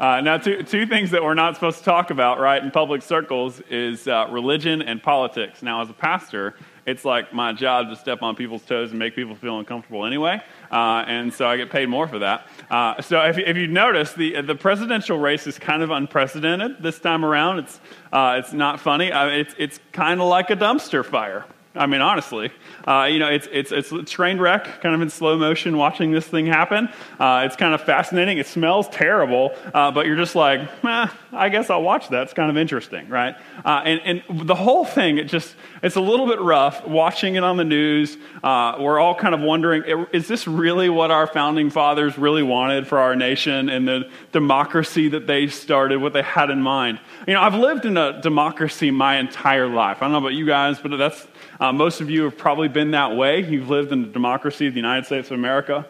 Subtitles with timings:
[0.00, 3.02] Uh, now, two, two things that we're not supposed to talk about, right, in public
[3.02, 5.62] circles is uh, religion and politics.
[5.62, 6.54] Now, as a pastor,
[6.86, 10.40] it's like my job to step on people's toes and make people feel uncomfortable anyway,
[10.70, 12.46] uh, and so I get paid more for that.
[12.70, 16.98] Uh, so, if, if you notice, the, the presidential race is kind of unprecedented this
[16.98, 17.60] time around.
[17.60, 17.80] It's,
[18.12, 21.46] uh, it's not funny, I mean, it's, it's kind of like a dumpster fire.
[21.76, 22.52] I mean, honestly,
[22.86, 26.12] uh, you know, it's, it's, it's a train wreck, kind of in slow motion, watching
[26.12, 26.88] this thing happen.
[27.18, 28.38] Uh, it's kind of fascinating.
[28.38, 32.22] It smells terrible, uh, but you're just like, eh, I guess I'll watch that.
[32.22, 33.34] It's kind of interesting, right?
[33.64, 37.42] Uh, and, and the whole thing, it just, it's a little bit rough watching it
[37.42, 38.16] on the news.
[38.44, 42.86] Uh, we're all kind of wondering, is this really what our founding fathers really wanted
[42.86, 47.00] for our nation and the democracy that they started, what they had in mind?
[47.26, 49.96] You know, I've lived in a democracy my entire life.
[49.96, 51.26] I don't know about you guys, but that's
[51.60, 53.40] uh, most of you have probably been that way.
[53.40, 55.86] You've lived in the democracy of the United States of America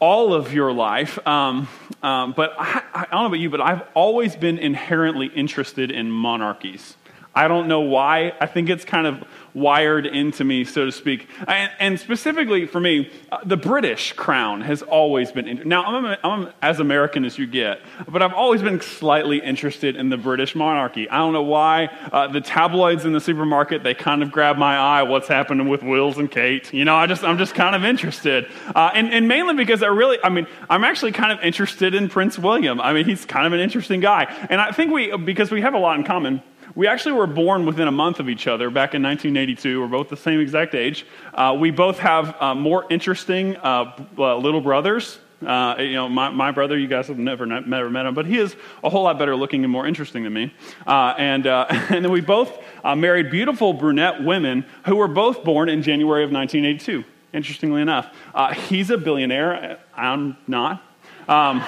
[0.00, 1.18] all of your life.
[1.26, 1.68] Um,
[2.02, 6.10] um, but I, I, don't know about you, but I've always been inherently interested in
[6.10, 6.96] monarchies.
[7.34, 8.32] I don't know why.
[8.40, 11.28] I think it's kind of wired into me, so to speak.
[11.46, 15.48] And, and specifically for me, uh, the British crown has always been.
[15.48, 19.38] In, now, I'm, a, I'm, as American as you get, but I've always been slightly
[19.38, 21.08] interested in the British monarchy.
[21.08, 21.86] I don't know why.
[22.12, 25.02] Uh, the tabloids in the supermarket, they kind of grab my eye.
[25.02, 26.72] What's happening with Wills and Kate?
[26.72, 28.46] You know, I just, I'm just kind of interested.
[28.74, 32.08] Uh, and, and mainly because I really, I mean, I'm actually kind of interested in
[32.08, 32.80] Prince William.
[32.80, 34.24] I mean, he's kind of an interesting guy.
[34.50, 36.42] And I think we, because we have a lot in common,
[36.74, 39.80] we actually were born within a month of each other back in 1982.
[39.80, 41.06] We're both the same exact age.
[41.34, 45.18] Uh, we both have uh, more interesting uh, uh little brothers.
[45.44, 48.38] Uh, you know, my, my, brother, you guys have never, never met him, but he
[48.38, 50.52] is a whole lot better looking and more interesting than me.
[50.84, 52.58] And, and then we both
[52.96, 58.12] married beautiful brunette women who were both born in January of 1982, interestingly enough.
[58.68, 59.78] he's a billionaire.
[59.94, 60.82] I'm not.
[61.28, 61.62] Um,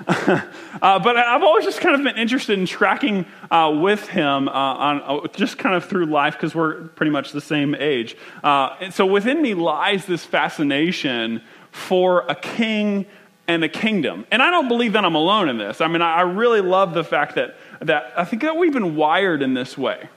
[0.08, 4.52] uh, but I've always just kind of been interested in tracking uh, with him uh,
[4.52, 8.16] on uh, just kind of through life because we're pretty much the same age.
[8.44, 13.06] Uh, and so within me lies this fascination for a king
[13.48, 14.26] and a kingdom.
[14.30, 15.80] And I don't believe that I'm alone in this.
[15.80, 19.42] I mean, I really love the fact that, that I think that we've been wired
[19.42, 20.08] in this way.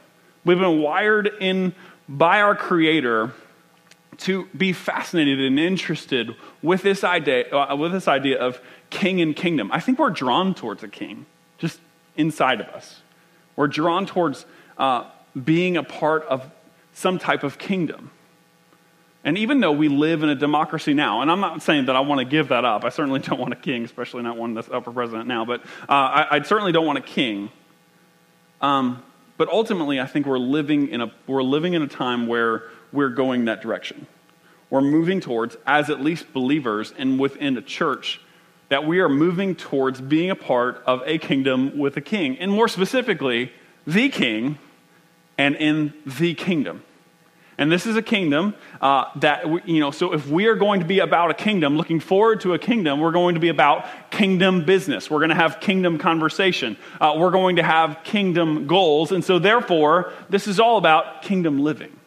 [0.45, 1.73] We've been wired in
[2.07, 3.33] by our Creator
[4.19, 8.59] to be fascinated and interested with this idea, uh, with this idea of
[8.89, 9.71] king and kingdom.
[9.71, 11.25] I think we're drawn towards a king,
[11.57, 11.79] just
[12.15, 13.01] inside of us.
[13.55, 14.45] We're drawn towards
[14.77, 15.05] uh,
[15.41, 16.49] being a part of
[16.93, 18.11] some type of kingdom.
[19.23, 22.01] And even though we live in a democracy now, and I'm not saying that I
[22.01, 24.69] want to give that up, I certainly don't want a king, especially not one that's
[24.69, 27.51] up for president now, but uh, I, I, certainly don't want a king.
[28.61, 29.03] Um,
[29.37, 33.09] but ultimately, I think we're living, in a, we're living in a time where we're
[33.09, 34.07] going that direction.
[34.69, 38.21] We're moving towards, as at least believers and within a church,
[38.69, 42.37] that we are moving towards being a part of a kingdom with a king.
[42.37, 43.51] And more specifically,
[43.87, 44.59] the king
[45.37, 46.83] and in the kingdom.
[47.57, 50.85] And this is a kingdom uh, that, you know, so if we are going to
[50.85, 54.63] be about a kingdom, looking forward to a kingdom, we're going to be about kingdom
[54.63, 55.11] business.
[55.11, 56.77] We're going to have kingdom conversation.
[57.01, 59.11] Uh, we're going to have kingdom goals.
[59.11, 61.98] And so, therefore, this is all about kingdom living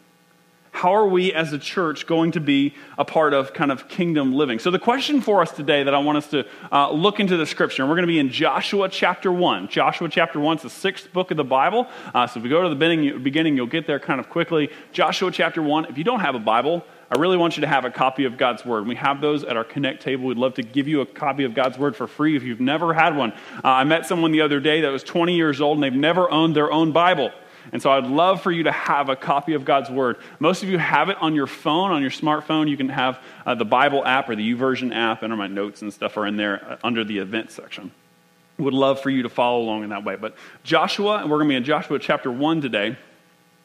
[0.73, 4.33] how are we as a church going to be a part of kind of kingdom
[4.35, 4.59] living?
[4.59, 7.45] So, the question for us today that I want us to uh, look into the
[7.45, 9.69] scripture, and we're going to be in Joshua chapter 1.
[9.69, 11.87] Joshua chapter 1 is the sixth book of the Bible.
[12.15, 14.71] Uh, so, if we go to the beginning, you'll get there kind of quickly.
[14.93, 15.85] Joshua chapter 1.
[15.85, 16.85] If you don't have a Bible,
[17.15, 18.87] I really want you to have a copy of God's Word.
[18.87, 20.25] We have those at our Connect table.
[20.25, 22.95] We'd love to give you a copy of God's Word for free if you've never
[22.95, 23.33] had one.
[23.63, 26.31] Uh, I met someone the other day that was 20 years old and they've never
[26.31, 27.31] owned their own Bible.
[27.71, 30.17] And so I'd love for you to have a copy of God's Word.
[30.41, 32.69] Most of you have it on your phone, on your smartphone.
[32.69, 35.93] You can have uh, the Bible app or the YouVersion app, and my notes and
[35.93, 37.93] stuff are in there uh, under the event section.
[38.59, 40.17] Would love for you to follow along in that way.
[40.17, 42.97] But Joshua, and we're going to be in Joshua chapter 1 today.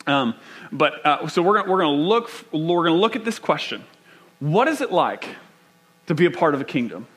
[0.05, 0.35] Um,
[0.71, 3.83] but uh, so we're, we're going to look we're going to look at this question:
[4.39, 5.27] What is it like
[6.05, 7.07] to be a part of a kingdom?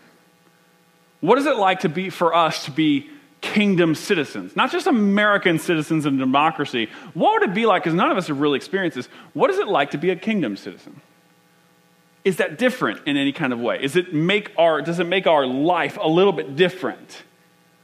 [1.20, 3.10] What is it like to be for us to be
[3.40, 6.88] kingdom citizens, not just American citizens in democracy.
[7.14, 7.82] What would it be like?
[7.82, 9.08] Because none of us have really experienced this.
[9.32, 11.00] What is it like to be a kingdom citizen?
[12.22, 13.82] Is that different in any kind of way?
[13.82, 17.22] Is it make our, does it make our life a little bit different?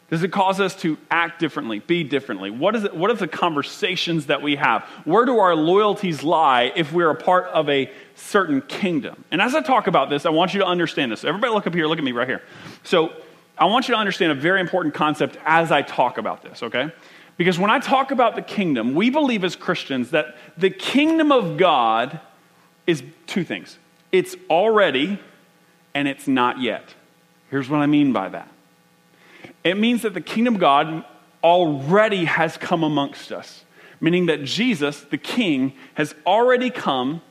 [0.09, 2.51] Does it cause us to act differently, be differently?
[2.51, 4.83] What is it, what are the conversations that we have?
[5.05, 9.25] Where do our loyalties lie if we're a part of a certain kingdom?
[9.33, 11.25] And as I talk about this, I want you to understand this.
[11.25, 12.43] Everybody look up here, look at me right here.
[12.85, 13.15] So
[13.59, 16.93] I want you to understand a very important concept as I talk about this, okay?
[17.37, 21.57] Because when I talk about the kingdom, we believe as Christians that the kingdom of
[21.57, 22.21] God
[22.87, 23.79] is two things
[24.13, 25.19] it's already
[25.95, 26.95] and it's not yet.
[27.51, 28.49] Here's what I mean by that
[29.65, 31.05] It means that the kingdom of God
[31.43, 33.65] already has come amongst us,
[34.01, 37.23] meaning that Jesus, the king, has already come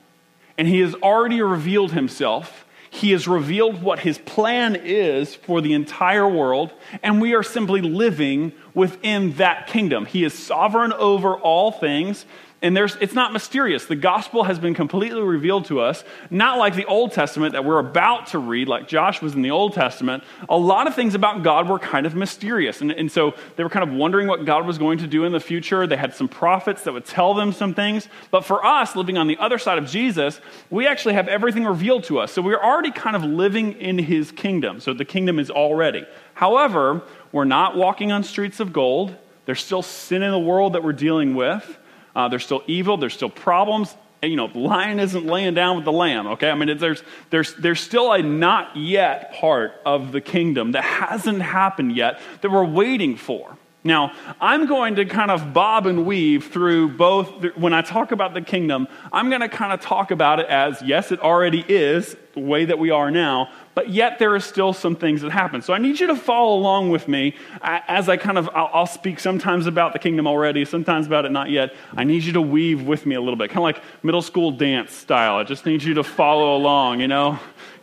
[0.58, 2.65] and he has already revealed himself
[2.96, 6.72] he has revealed what his plan is for the entire world,
[7.04, 10.06] and we are simply living within that kingdom.
[10.06, 12.26] He is sovereign over all things,
[12.66, 13.86] and there's, it's not mysterious.
[13.86, 17.78] The gospel has been completely revealed to us, not like the Old Testament that we're
[17.78, 20.24] about to read, like Josh was in the Old Testament.
[20.50, 22.82] A lot of things about God were kind of mysterious.
[22.82, 25.32] And, and so they were kind of wondering what God was going to do in
[25.32, 25.86] the future.
[25.86, 28.10] They had some prophets that would tell them some things.
[28.32, 30.42] But for us, living on the other side of Jesus,
[30.72, 32.32] we actually have everything revealed to us.
[32.32, 34.80] So we're already kind of living in his kingdom.
[34.80, 36.04] So the kingdom is already.
[36.34, 39.16] However, we're not walking on streets of gold.
[39.46, 41.78] There's still sin in the world that we're dealing with.
[42.16, 42.98] Uh, there's still evil.
[42.98, 43.96] There's still problems.
[44.22, 46.50] And, you know, the lion isn't laying down with the lamb, okay?
[46.50, 51.42] I mean, there's, there's, there's still a not yet part of the kingdom that hasn't
[51.42, 53.58] happened yet that we're waiting for.
[53.84, 57.56] Now, I'm going to kind of bob and weave through both.
[57.56, 60.82] When I talk about the kingdom, I'm going to kind of talk about it as
[60.82, 64.74] yes, it already is the way that we are now, but yet there are still
[64.74, 65.62] some things that happen.
[65.62, 68.88] So I need you to follow along with me as I kind of, I'll, I'll
[68.88, 71.76] speak sometimes about the kingdom already, sometimes about it not yet.
[71.96, 74.50] I need you to weave with me a little bit, kind of like middle school
[74.50, 75.36] dance style.
[75.36, 77.34] I just need you to follow along, you know?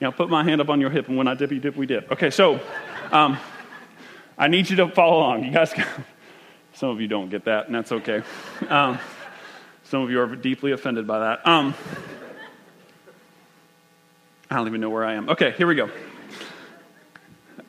[0.01, 1.77] You know, put my hand up on your hip, and when I dip, you dip,
[1.77, 2.11] we dip.
[2.11, 2.59] Okay, so.
[3.13, 3.39] Um,
[4.39, 5.45] I need you to follow along.
[5.45, 5.73] You guys,
[6.73, 8.23] some of you don't get that, and that's okay.
[8.69, 8.99] Um,
[9.85, 11.47] some of you are deeply offended by that.
[11.47, 11.75] Um,
[14.53, 15.31] I don't even know where I am.
[15.31, 15.89] Okay, here we go.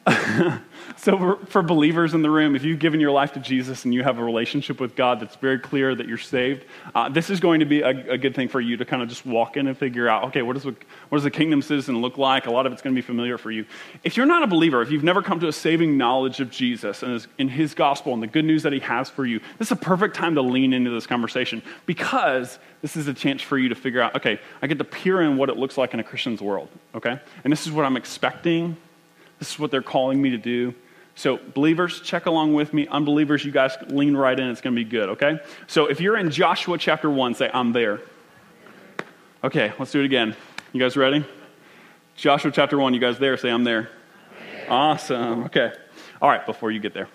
[1.03, 4.03] So, for, believers in the room, if you've given your life to Jesus and you
[4.03, 6.63] have a relationship with God that's very clear that you're saved,
[6.95, 9.09] uh, this is going to be a, a, good thing for you to kind of
[9.09, 10.77] just walk in and figure out okay, what, is, what
[11.11, 12.45] does the kingdom citizen look like?
[12.45, 13.65] A lot of it's going to be familiar for you.
[14.05, 17.03] If you're not a believer, if you've never come to a saving knowledge of Jesus
[17.03, 19.67] and his, in his gospel and the good news that he has for you, this
[19.67, 23.57] is a perfect time to lean into this conversation because this is a chance for
[23.57, 25.99] you to figure out okay, I get to peer in what it looks like in
[25.99, 27.19] a Christian's world, okay?
[27.43, 28.77] And this is what I'm expecting.
[29.39, 30.73] This is what they're calling me to do.
[31.15, 32.87] So, believers, check along with me.
[32.87, 34.49] Unbelievers, you guys lean right in.
[34.49, 35.39] It's going to be good, okay?
[35.67, 38.01] So, if you're in Joshua chapter 1, say, I'm there.
[39.43, 40.35] Okay, let's do it again.
[40.71, 41.23] You guys ready?
[42.15, 43.37] Joshua chapter 1, you guys there?
[43.37, 43.89] Say, I'm there.
[44.67, 45.43] Awesome.
[45.43, 45.71] Okay.
[46.21, 47.09] All right, before you get there.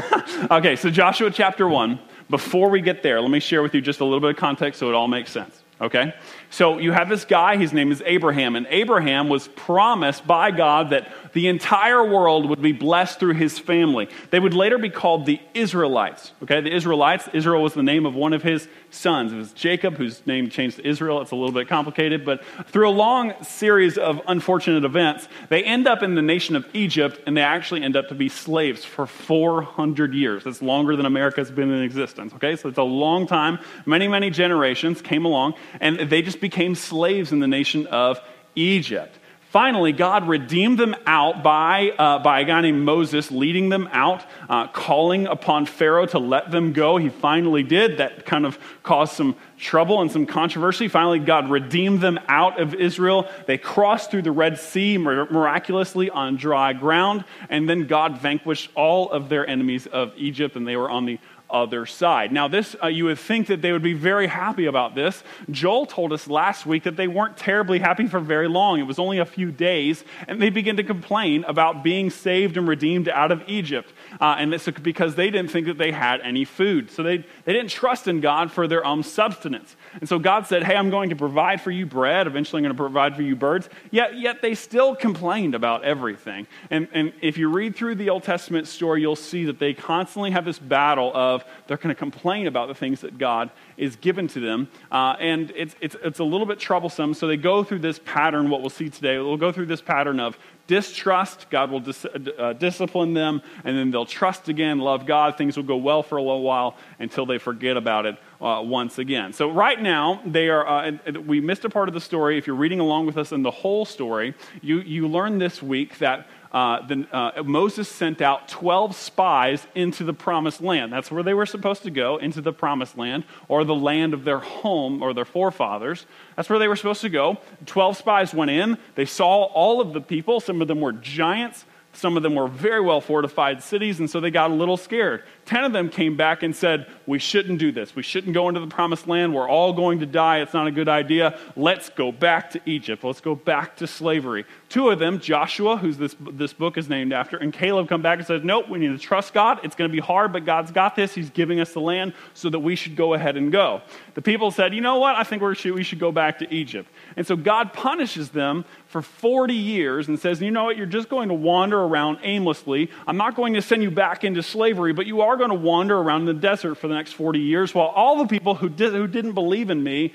[0.50, 1.98] okay, so Joshua chapter 1.
[2.28, 4.78] Before we get there, let me share with you just a little bit of context
[4.78, 5.62] so it all makes sense.
[5.80, 6.14] Okay?
[6.50, 10.90] So you have this guy, his name is Abraham, and Abraham was promised by God
[10.90, 14.08] that the entire world would be blessed through his family.
[14.30, 16.32] They would later be called the Israelites.
[16.42, 19.32] Okay, the Israelites, Israel was the name of one of his sons.
[19.32, 21.20] It was Jacob, whose name changed to Israel.
[21.20, 25.86] It's a little bit complicated, but through a long series of unfortunate events, they end
[25.86, 29.06] up in the nation of Egypt, and they actually end up to be slaves for
[29.06, 30.44] 400 years.
[30.44, 32.32] That's longer than America's been in existence.
[32.34, 33.58] Okay, so it's a long time.
[33.86, 38.20] Many, many generations came along, and they just became slaves in the nation of
[38.56, 39.16] Egypt.
[39.50, 44.24] Finally, God redeemed them out by, uh, by a guy named Moses leading them out,
[44.48, 46.98] uh, calling upon Pharaoh to let them go.
[46.98, 47.98] He finally did.
[47.98, 50.86] That kind of caused some trouble and some controversy.
[50.86, 53.28] Finally, God redeemed them out of Israel.
[53.46, 59.10] They crossed through the Red Sea miraculously on dry ground, and then God vanquished all
[59.10, 61.18] of their enemies of Egypt, and they were on the
[61.52, 62.32] other side.
[62.32, 65.22] Now, this, uh, you would think that they would be very happy about this.
[65.50, 68.78] Joel told us last week that they weren't terribly happy for very long.
[68.78, 72.66] It was only a few days, and they began to complain about being saved and
[72.68, 73.92] redeemed out of Egypt.
[74.20, 76.90] Uh, and it's because they didn't think that they had any food.
[76.90, 79.76] So they, they didn't trust in God for their um, substance.
[79.94, 82.26] And so God said, Hey, I'm going to provide for you bread.
[82.26, 83.68] Eventually, I'm going to provide for you birds.
[83.90, 86.46] Yet, yet they still complained about everything.
[86.70, 90.30] And, and if you read through the Old Testament story, you'll see that they constantly
[90.30, 94.28] have this battle of they're going to complain about the things that God is given
[94.28, 94.68] to them.
[94.90, 97.14] Uh, and it's, it's, it's a little bit troublesome.
[97.14, 99.18] So they go through this pattern, what we'll see today.
[99.18, 100.38] We'll go through this pattern of
[100.70, 105.36] distrust, God will dis- uh, discipline them, and then they'll trust again, love God.
[105.36, 108.98] Things will go well for a little while until they forget about it uh, once
[108.98, 109.32] again.
[109.32, 110.92] So, right now, they are, uh,
[111.26, 112.38] we missed a part of the story.
[112.38, 115.98] If you're reading along with us in the whole story, you, you learn this week
[115.98, 120.92] that uh, the, uh, Moses sent out 12 spies into the promised land.
[120.92, 124.24] That's where they were supposed to go, into the promised land, or the land of
[124.24, 126.06] their home or their forefathers.
[126.34, 127.38] That's where they were supposed to go.
[127.66, 128.78] 12 spies went in.
[128.96, 130.40] They saw all of the people.
[130.40, 134.20] Some of them were giants, Some of them were very well fortified cities, and so
[134.20, 135.24] they got a little scared.
[135.44, 137.96] Ten of them came back and said, We shouldn't do this.
[137.96, 139.34] We shouldn't go into the promised land.
[139.34, 140.40] We're all going to die.
[140.40, 141.36] It's not a good idea.
[141.56, 143.02] Let's go back to Egypt.
[143.02, 144.44] Let's go back to slavery.
[144.68, 148.18] Two of them, Joshua, who's this, this book is named after, and Caleb come back
[148.18, 149.58] and said, Nope, we need to trust God.
[149.64, 151.12] It's going to be hard, but God's got this.
[151.12, 153.82] He's giving us the land so that we should go ahead and go.
[154.14, 155.16] The people said, You know what?
[155.16, 156.88] I think we should go back to Egypt.
[157.16, 160.76] And so God punishes them for 40 years and says, You know what?
[160.76, 162.90] You're just going to wander around aimlessly.
[163.06, 165.96] I'm not going to send you back into slavery, but you are going to wander
[165.96, 168.92] around in the desert for the next 40 years while all the people who, did,
[168.92, 170.12] who didn't believe in me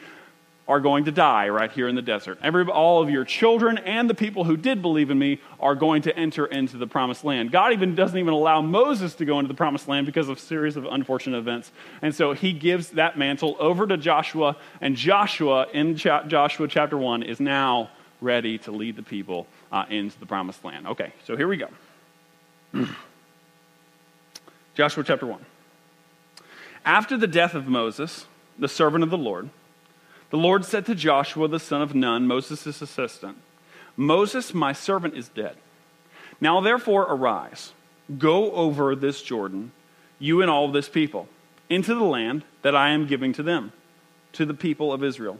[0.67, 2.37] are going to die right here in the desert.
[2.41, 6.01] Every, all of your children and the people who did believe in me are going
[6.01, 7.51] to enter into the promised land.
[7.51, 10.39] God even doesn't even allow Moses to go into the promised land because of a
[10.39, 11.71] series of unfortunate events.
[12.01, 17.23] And so he gives that mantle over to Joshua, and Joshua in Joshua chapter 1
[17.23, 17.91] is now
[18.21, 20.87] ready to lead the people uh, into the promised land.
[20.87, 21.69] Okay, so here we go.
[24.75, 25.45] Joshua chapter 1.
[26.85, 28.25] After the death of Moses,
[28.59, 29.49] the servant of the Lord,
[30.29, 33.37] the Lord said to Joshua, the son of Nun, Moses' assistant,
[33.95, 35.55] Moses, my servant, is dead.
[36.41, 37.71] Now therefore arise,
[38.17, 39.71] go over this Jordan,
[40.19, 41.27] you and all this people,
[41.69, 43.71] into the land that I am giving to them,
[44.33, 45.39] to the people of Israel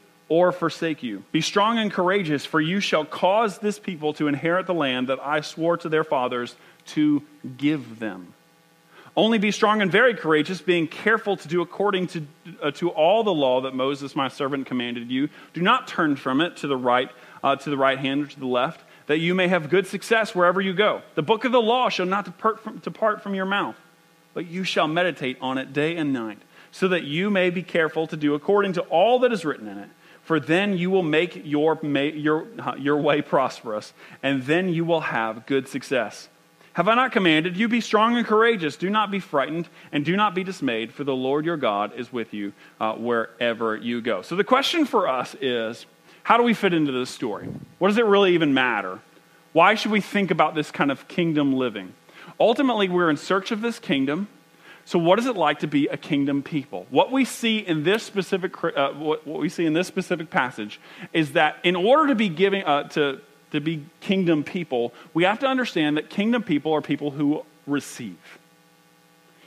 [0.31, 1.21] or forsake you.
[1.33, 5.19] Be strong and courageous, for you shall cause this people to inherit the land that
[5.21, 7.21] I swore to their fathers to
[7.57, 8.33] give them.
[9.17, 12.25] Only be strong and very courageous, being careful to do according to,
[12.61, 15.27] uh, to all the law that Moses, my servant, commanded you.
[15.53, 17.09] Do not turn from it to the right,
[17.43, 20.33] uh, to the right hand or to the left, that you may have good success
[20.33, 21.01] wherever you go.
[21.15, 23.75] The book of the law shall not depart from, depart from your mouth,
[24.33, 26.39] but you shall meditate on it day and night,
[26.71, 29.77] so that you may be careful to do according to all that is written in
[29.77, 29.89] it
[30.31, 32.47] for then you will make your, your,
[32.77, 33.91] your way prosperous,
[34.23, 36.29] and then you will have good success.
[36.71, 37.67] Have I not commanded you?
[37.67, 38.77] Be strong and courageous.
[38.77, 42.13] Do not be frightened, and do not be dismayed, for the Lord your God is
[42.13, 44.21] with you uh, wherever you go.
[44.21, 45.85] So the question for us is
[46.23, 47.49] how do we fit into this story?
[47.79, 49.01] What does it really even matter?
[49.51, 51.91] Why should we think about this kind of kingdom living?
[52.39, 54.29] Ultimately, we're in search of this kingdom
[54.91, 56.85] so, what is it like to be a kingdom people?
[56.89, 60.81] What we see in this specific, uh, what, we see in this specific passage
[61.13, 63.21] is that in order to be giving uh, to
[63.51, 68.17] to be kingdom people, we have to understand that kingdom people are people who receive.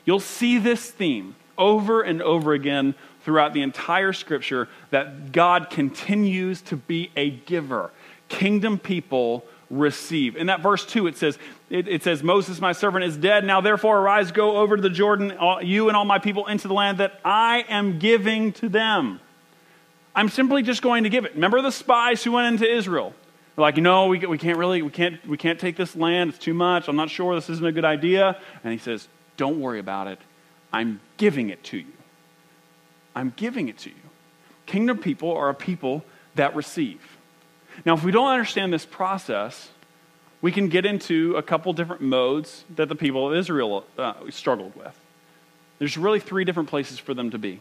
[0.07, 6.63] You'll see this theme over and over again throughout the entire scripture that God continues
[6.63, 7.91] to be a giver.
[8.31, 10.37] Kingdom people receive.
[10.37, 11.39] In that verse 2, it says,
[11.71, 13.45] it, it, says, Moses, my servant, is dead.
[13.45, 16.69] Now therefore arise, go over to the Jordan, all, you and all my people, into
[16.69, 19.21] the land that I am giving to them.
[20.15, 21.35] I'm simply just going to give it.
[21.35, 23.15] Remember the spies who went into Israel?
[23.57, 26.31] They're like, no, we, we can't really, we can't, we can't take this land.
[26.31, 26.89] It's too much.
[26.89, 28.39] I'm not sure this isn't a good idea.
[28.63, 30.19] And he says, don't worry about it.
[30.73, 31.93] I'm giving it to you.
[33.15, 33.97] I'm giving it to you.
[34.67, 36.05] Kingdom people are a people
[36.35, 37.14] that receive.
[37.85, 39.71] Now, if we don't understand this process,
[40.41, 44.77] we can get into a couple different modes that the people of Israel uh, struggled
[44.77, 44.99] with.
[45.79, 47.61] There's really three different places for them to be.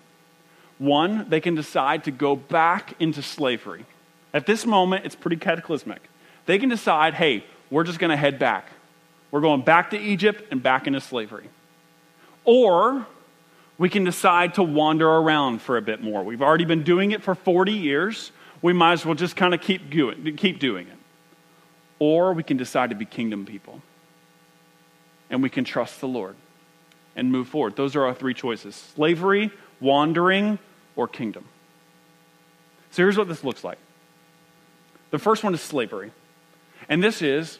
[0.77, 3.85] One, they can decide to go back into slavery.
[4.33, 6.01] At this moment, it's pretty cataclysmic.
[6.45, 8.67] They can decide, hey, we're just going to head back.
[9.31, 11.49] We're going back to Egypt and back into slavery.
[12.43, 13.05] Or
[13.77, 16.23] we can decide to wander around for a bit more.
[16.23, 18.31] We've already been doing it for 40 years
[18.63, 20.97] we might as well just kind of keep doing, keep doing it.
[21.99, 23.81] Or we can decide to be kingdom people.
[25.29, 26.35] And we can trust the Lord
[27.15, 27.75] and move forward.
[27.75, 30.57] Those are our three choices slavery, wandering,
[30.95, 31.45] or kingdom.
[32.89, 33.77] So here's what this looks like
[35.11, 36.11] the first one is slavery.
[36.89, 37.59] And this is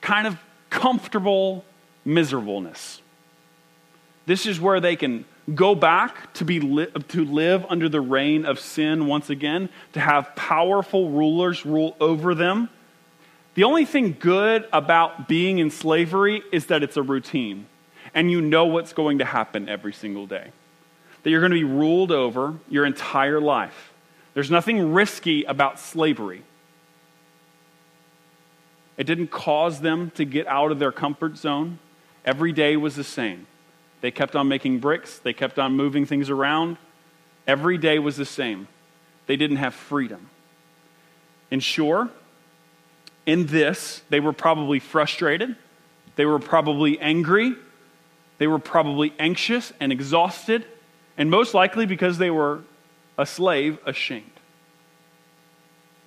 [0.00, 0.38] kind of
[0.70, 1.64] comfortable
[2.04, 3.02] miserableness.
[4.26, 8.44] This is where they can go back to, be li- to live under the reign
[8.44, 12.68] of sin once again, to have powerful rulers rule over them.
[13.54, 17.66] The only thing good about being in slavery is that it's a routine,
[18.12, 20.50] and you know what's going to happen every single day.
[21.22, 23.92] That you're going to be ruled over your entire life.
[24.34, 26.42] There's nothing risky about slavery.
[28.96, 31.78] It didn't cause them to get out of their comfort zone.
[32.24, 33.46] Every day was the same.
[34.06, 36.76] They kept on making bricks, they kept on moving things around.
[37.44, 38.68] Every day was the same.
[39.26, 40.30] They didn't have freedom.
[41.50, 42.08] And sure,
[43.26, 45.56] in this, they were probably frustrated,
[46.14, 47.56] they were probably angry,
[48.38, 50.64] they were probably anxious and exhausted,
[51.18, 52.60] and most likely because they were
[53.18, 54.30] a slave, ashamed.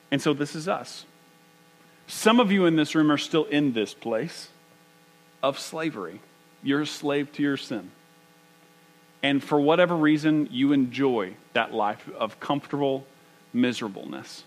[0.10, 1.04] And so this is us.
[2.08, 4.48] Some of you in this room are still in this place
[5.44, 6.22] of slavery.
[6.64, 7.92] You're a slave to your sin.
[9.22, 13.06] And for whatever reason, you enjoy that life of comfortable
[13.54, 14.44] miserableness.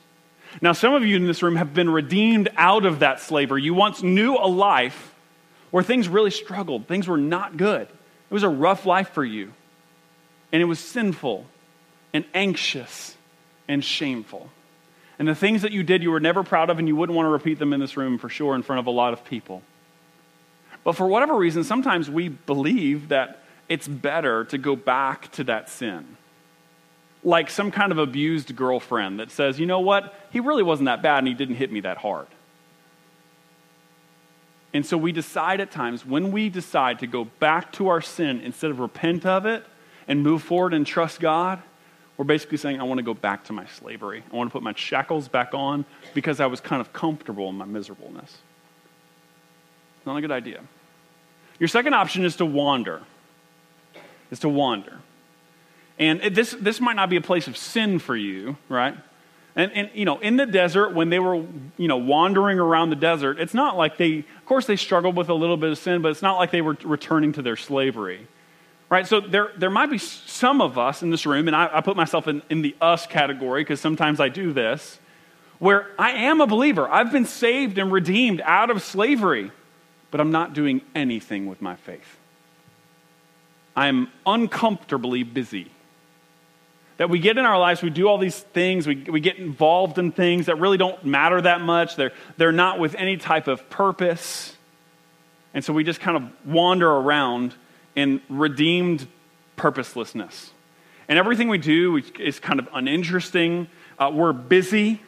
[0.61, 3.63] Now, some of you in this room have been redeemed out of that slavery.
[3.63, 5.15] You once knew a life
[5.71, 7.83] where things really struggled, things were not good.
[7.83, 9.53] It was a rough life for you,
[10.53, 11.47] and it was sinful
[12.13, 13.17] and anxious
[13.69, 14.51] and shameful.
[15.19, 17.27] And the things that you did, you were never proud of, and you wouldn't want
[17.27, 19.63] to repeat them in this room for sure in front of a lot of people.
[20.85, 25.69] But for whatever reason, sometimes we believe that it's better to go back to that
[25.69, 26.17] sin.
[27.25, 31.03] Like some kind of abused girlfriend that says, you know what, he really wasn't that
[31.03, 32.27] bad and he didn't hit me that hard.
[34.75, 38.41] And so we decide at times, when we decide to go back to our sin
[38.41, 39.65] instead of repent of it
[40.09, 41.63] and move forward and trust God,
[42.17, 44.23] we're basically saying, I want to go back to my slavery.
[44.33, 45.85] I want to put my shackles back on
[46.15, 48.39] because I was kind of comfortable in my miserableness.
[50.05, 50.61] Not a good idea.
[51.59, 53.03] Your second option is to wander.
[54.31, 54.99] Is to wander.
[55.99, 58.97] And this, this might not be a place of sin for you, right?
[59.55, 61.45] And, and, you know, in the desert, when they were,
[61.77, 65.29] you know, wandering around the desert, it's not like they, of course, they struggled with
[65.29, 68.27] a little bit of sin, but it's not like they were returning to their slavery.
[68.89, 69.07] Right?
[69.07, 71.97] So there, there might be some of us in this room, and I, I put
[71.97, 74.99] myself in, in the us category because sometimes I do this,
[75.59, 76.89] where I am a believer.
[76.89, 79.53] I've been saved and redeemed out of slavery,
[80.13, 82.19] but I'm not doing anything with my faith.
[83.75, 85.73] I'm uncomfortably busy.
[86.99, 89.99] That we get in our lives, we do all these things, we, we get involved
[89.99, 91.97] in things that really don't matter that much.
[91.97, 94.55] They're, they're not with any type of purpose.
[95.55, 97.55] And so we just kind of wander around
[97.97, 99.09] in redeemed
[99.57, 100.51] purposelessness.
[101.09, 103.69] And everything we do is kind of uninteresting.
[103.99, 105.01] Uh, we're busy,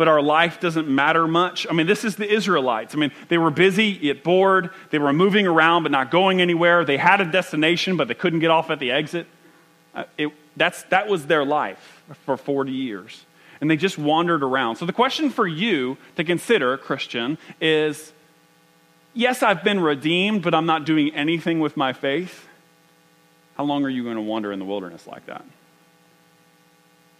[0.00, 1.66] but our life doesn't matter much.
[1.68, 2.94] I mean, this is the Israelites.
[2.94, 4.70] I mean, they were busy, yet bored.
[4.88, 6.86] They were moving around, but not going anywhere.
[6.86, 9.26] They had a destination, but they couldn't get off at the exit.
[9.94, 13.26] Uh, it, that's, that was their life for 40 years.
[13.60, 14.76] And they just wandered around.
[14.76, 18.10] So the question for you to consider, Christian, is
[19.12, 22.48] yes, I've been redeemed, but I'm not doing anything with my faith.
[23.58, 25.44] How long are you going to wander in the wilderness like that?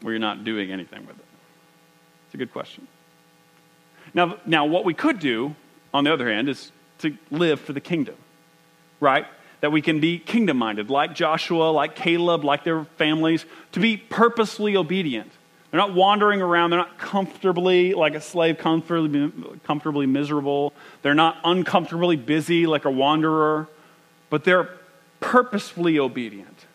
[0.01, 1.27] Where you're not doing anything with it?
[2.31, 2.87] It's a good question.
[4.15, 5.55] Now, now what we could do,
[5.93, 8.15] on the other hand, is to live for the kingdom,
[9.01, 9.27] right?
[9.61, 13.97] That we can be kingdom minded, like Joshua, like Caleb, like their families, to be
[13.97, 15.33] purposely obedient
[15.71, 16.71] they're not wandering around.
[16.71, 20.73] They're not comfortably, like a slave, comfortably, comfortably miserable.
[21.03, 23.69] They're not uncomfortably busy like a wanderer,
[24.31, 24.69] but they're
[25.21, 26.67] purposefully obedient.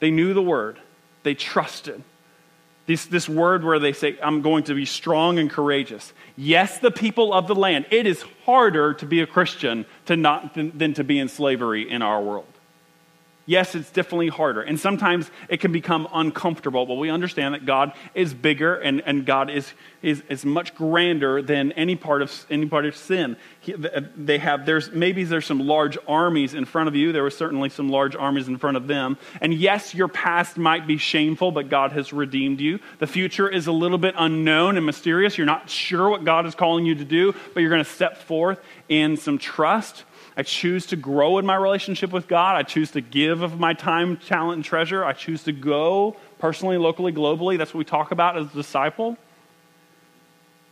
[0.00, 0.78] They knew the word,
[1.22, 2.02] they trusted.
[2.86, 6.12] This, this word where they say, I'm going to be strong and courageous.
[6.36, 7.86] Yes, the people of the land.
[7.90, 11.88] It is harder to be a Christian to not, than, than to be in slavery
[11.88, 12.46] in our world.
[13.44, 14.62] Yes, it's definitely harder.
[14.62, 19.26] And sometimes it can become uncomfortable, but we understand that God is bigger and, and
[19.26, 23.36] God is, is, is much grander than any part of, any part of sin.
[23.58, 27.10] He, uh, they have, there's, maybe there's some large armies in front of you.
[27.10, 29.18] There were certainly some large armies in front of them.
[29.40, 32.78] And yes, your past might be shameful, but God has redeemed you.
[33.00, 35.36] The future is a little bit unknown and mysterious.
[35.36, 38.18] You're not sure what God is calling you to do, but you're going to step
[38.18, 40.04] forth in some trust
[40.36, 42.56] I choose to grow in my relationship with God.
[42.56, 45.04] I choose to give of my time, talent, and treasure.
[45.04, 47.58] I choose to go personally, locally, globally.
[47.58, 49.18] That's what we talk about as a disciple.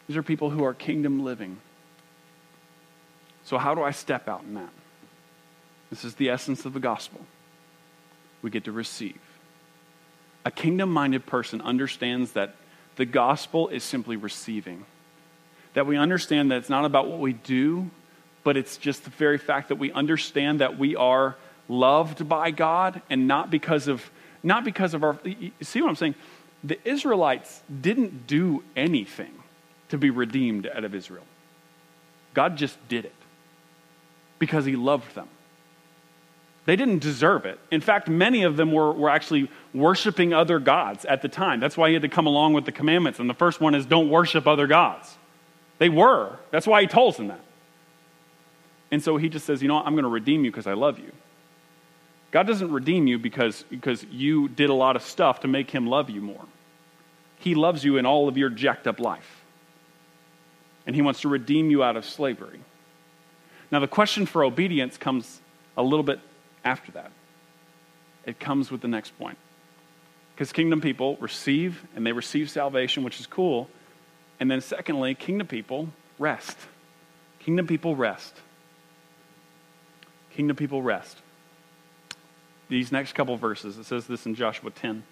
[0.06, 1.58] These are people who are kingdom living.
[3.44, 4.70] So, how do I step out in that?
[5.90, 7.20] This is the essence of the gospel.
[8.42, 9.20] We get to receive.
[10.44, 12.54] A kingdom minded person understands that
[12.96, 14.86] the gospel is simply receiving.
[15.74, 17.90] That we understand that it's not about what we do,
[18.42, 21.36] but it's just the very fact that we understand that we are
[21.68, 24.10] loved by God and not because of
[24.42, 25.18] not because of our
[25.62, 26.14] see what I'm saying?
[26.64, 29.32] The Israelites didn't do anything
[29.90, 31.24] to be redeemed out of Israel.
[32.34, 33.14] God just did it
[34.38, 35.28] because he loved them.
[36.66, 37.58] They didn't deserve it.
[37.70, 41.58] In fact, many of them were, were actually worshiping other gods at the time.
[41.58, 43.18] That's why he had to come along with the commandments.
[43.18, 45.16] And the first one is don't worship other gods.
[45.78, 46.38] They were.
[46.50, 47.40] That's why he told them that.
[48.90, 49.86] And so he just says, you know what?
[49.86, 51.12] I'm going to redeem you because I love you.
[52.30, 55.86] God doesn't redeem you because, because you did a lot of stuff to make him
[55.86, 56.44] love you more.
[57.38, 59.42] He loves you in all of your jacked up life.
[60.86, 62.60] And he wants to redeem you out of slavery.
[63.70, 65.40] Now, the question for obedience comes
[65.76, 66.20] a little bit
[66.64, 67.12] after that.
[68.26, 69.38] It comes with the next point.
[70.34, 73.68] Because kingdom people receive, and they receive salvation, which is cool.
[74.38, 76.56] And then, secondly, kingdom people rest.
[77.40, 78.34] Kingdom people rest.
[80.40, 81.18] Kingdom people rest.
[82.70, 85.02] These next couple verses, it says this in Joshua 10.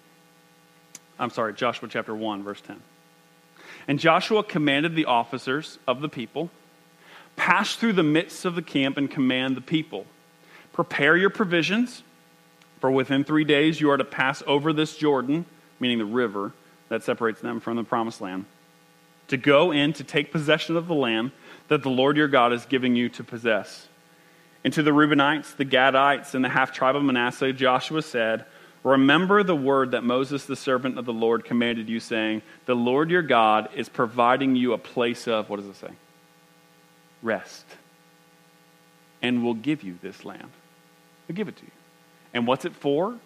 [1.19, 2.81] I'm sorry, Joshua chapter 1, verse 10.
[3.87, 6.49] And Joshua commanded the officers of the people
[7.35, 10.07] pass through the midst of the camp and command the people
[10.73, 12.01] prepare your provisions,
[12.79, 15.45] for within three days you are to pass over this Jordan,
[15.79, 16.53] meaning the river
[16.87, 18.45] that separates them from the promised land,
[19.27, 21.31] to go in to take possession of the land
[21.67, 23.88] that the Lord your God is giving you to possess.
[24.63, 28.45] And to the Reubenites, the Gadites, and the half tribe of Manasseh, Joshua said,
[28.83, 33.09] Remember the word that Moses, the servant of the Lord, commanded you, saying, The Lord
[33.09, 35.91] your God is providing you a place of, what does it say?
[37.21, 37.65] Rest.
[39.21, 40.49] And will give you this land.
[41.27, 41.71] He'll give it to you.
[42.33, 43.17] And what's it for?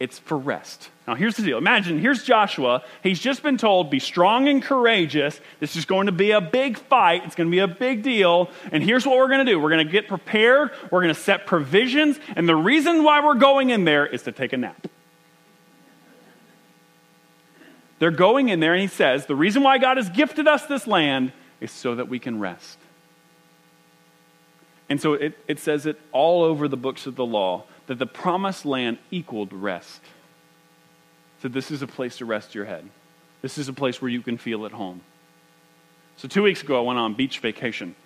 [0.00, 0.88] It's for rest.
[1.06, 1.58] Now, here's the deal.
[1.58, 2.82] Imagine, here's Joshua.
[3.02, 5.38] He's just been told, be strong and courageous.
[5.60, 7.22] This is going to be a big fight.
[7.26, 8.48] It's going to be a big deal.
[8.72, 10.70] And here's what we're going to do we're going to get prepared.
[10.90, 12.18] We're going to set provisions.
[12.34, 14.86] And the reason why we're going in there is to take a nap.
[17.98, 20.86] They're going in there, and he says, the reason why God has gifted us this
[20.86, 22.78] land is so that we can rest.
[24.88, 28.06] And so it, it says it all over the books of the law that the
[28.06, 30.00] promised land equaled rest.
[31.42, 32.88] So this is a place to rest your head.
[33.42, 35.00] This is a place where you can feel at home.
[36.16, 37.96] So two weeks ago, I went on beach vacation.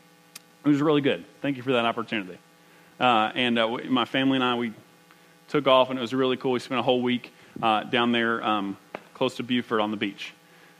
[0.64, 1.26] It was really good.
[1.42, 2.38] Thank you for that opportunity.
[2.98, 4.72] Uh, and uh, my family and I, we
[5.48, 6.52] took off, and it was really cool.
[6.52, 7.30] We spent a whole week
[7.62, 8.78] uh, down there um,
[9.12, 10.32] close to Beaufort on the beach.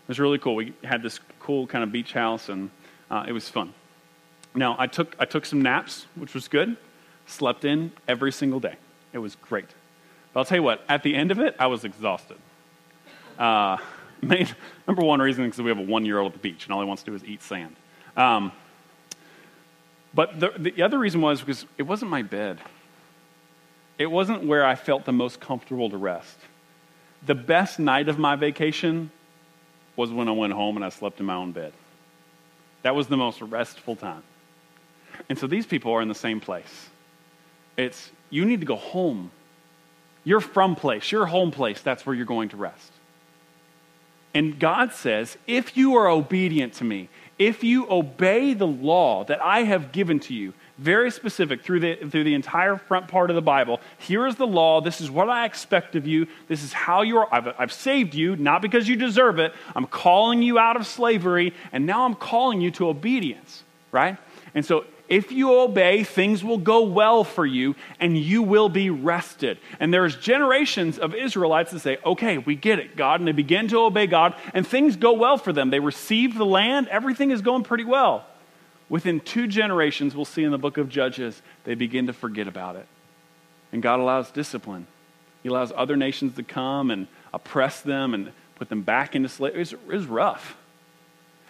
[0.05, 0.55] It was really cool.
[0.55, 2.71] We had this cool kind of beach house, and
[3.11, 3.75] uh, it was fun.
[4.55, 6.79] Now, I took, I took some naps, which was good.
[7.27, 8.77] Slept in every single day.
[9.15, 9.69] It was great.
[10.33, 12.37] But I'll tell you what, at the end of it, I was exhausted.
[13.39, 13.79] Uh,
[14.21, 14.49] main,
[14.87, 16.75] number one reason is because we have a one year old at the beach and
[16.75, 17.77] all he wants to do is eat sand.
[18.17, 18.53] Um,
[20.13, 22.61] but the, the other reason was because it wasn't my bed.
[23.99, 26.37] It wasn't where I felt the most comfortable to rest.
[27.25, 29.11] The best night of my vacation
[29.97, 31.73] was when I went home and I slept in my own bed.
[32.83, 34.23] That was the most restful time.
[35.29, 36.91] And so these people are in the same place.
[37.77, 39.31] It's you need to go home.
[40.25, 42.91] Your from place, your home place, that's where you're going to rest.
[44.35, 49.41] And God says, if you are obedient to me, if you obey the law that
[49.41, 53.37] I have given to you, very specific through the, through the entire front part of
[53.37, 53.81] the Bible.
[53.99, 54.81] Here is the law.
[54.81, 56.27] This is what I expect of you.
[56.49, 59.53] This is how you're, I've, I've saved you, not because you deserve it.
[59.77, 64.17] I'm calling you out of slavery, and now I'm calling you to obedience, right?
[64.57, 68.89] And so if you obey, things will go well for you and you will be
[68.89, 69.59] rested.
[69.79, 73.21] And there's generations of Israelites that say, okay, we get it, God.
[73.21, 75.71] And they begin to obey God and things go well for them.
[75.71, 78.27] They receive the land, everything is going pretty well.
[78.89, 82.77] Within two generations, we'll see in the book of Judges, they begin to forget about
[82.77, 82.87] it.
[83.73, 84.87] And God allows discipline.
[85.43, 89.61] He allows other nations to come and oppress them and put them back into slavery.
[89.61, 90.57] It was rough.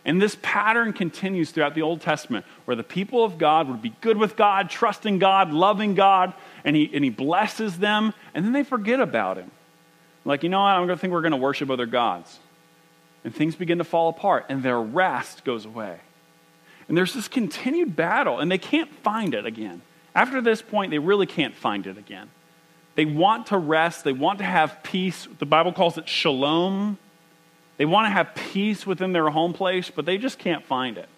[0.05, 3.95] And this pattern continues throughout the Old Testament, where the people of God would be
[4.03, 8.53] good with God, trusting God, loving God, and He, and he blesses them, and then
[8.53, 9.51] they forget about Him.
[10.27, 10.69] Like, you know what?
[10.69, 12.39] I'm going to think we're going to worship other gods.
[13.25, 15.99] And things begin to fall apart, and their rest goes away.
[16.89, 19.81] And there's this continued battle, and they can't find it again.
[20.15, 22.29] After this point, they really can't find it again.
[22.95, 25.27] They want to rest, they want to have peace.
[25.39, 26.99] The Bible calls it shalom.
[27.77, 31.09] They want to have peace within their home place, but they just can't find it.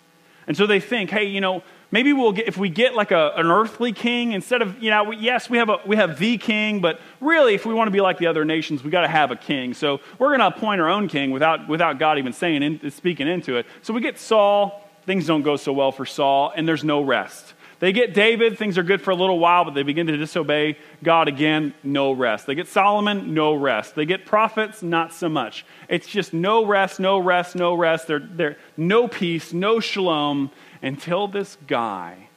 [0.47, 3.33] And so they think, hey, you know, maybe we'll get, if we get like a,
[3.37, 6.38] an earthly king instead of, you know, we, yes, we have, a, we have the
[6.38, 9.09] king, but really, if we want to be like the other nations, we got to
[9.09, 9.75] have a king.
[9.75, 13.27] So we're going to appoint our own king without, without God even saying, in, speaking
[13.27, 13.66] into it.
[13.83, 14.83] So we get Saul.
[15.05, 17.55] Things don't go so well for Saul, and there's no rest.
[17.79, 20.79] They get David, things are good for a little while, but they begin to disobey
[21.03, 22.47] God again, no rest.
[22.47, 23.95] They get Solomon, no rest.
[23.95, 25.67] They get prophets, not so much.
[25.89, 28.07] It's just no rest, no rest, no rest.
[28.07, 32.29] They're, they're no peace, no shalom until this guy